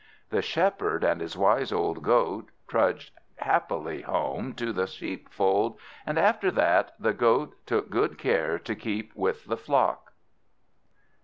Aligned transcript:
The 0.31 0.41
Shepherd 0.41 1.03
and 1.03 1.21
his 1.21 1.37
wise 1.37 1.71
old 1.71 2.01
Goat 2.01 2.49
trudged 2.67 3.11
happily 3.35 4.01
home 4.01 4.53
to 4.55 4.73
the 4.73 4.87
sheepfold, 4.87 5.77
and 6.07 6.17
after 6.17 6.49
that 6.49 6.95
the 6.99 7.13
Goat 7.13 7.53
took 7.67 7.91
good 7.91 8.17
care 8.17 8.57
to 8.57 8.73
keep 8.75 9.15
with 9.15 9.45
the 9.45 9.57
flock. 9.57 10.13